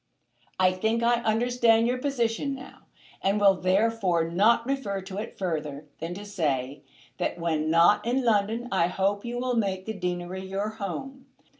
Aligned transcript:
"I 0.59 0.71
think 0.71 1.03
I 1.03 1.21
understand 1.21 1.85
your 1.85 1.99
position 1.99 2.55
now, 2.55 2.87
and 3.21 3.39
will 3.39 3.53
therefore 3.53 4.27
not 4.27 4.65
refer 4.65 4.99
to 5.03 5.19
it 5.19 5.37
further 5.37 5.85
than 5.99 6.15
to 6.15 6.25
say, 6.25 6.81
that 7.19 7.37
when 7.37 7.69
not 7.69 8.03
in 8.03 8.25
London 8.25 8.67
I 8.71 8.87
hope 8.87 9.23
you 9.23 9.37
will 9.37 9.55
make 9.55 9.85
the 9.85 9.93
deanery 9.93 10.43
your 10.43 10.69
home. 10.69 11.27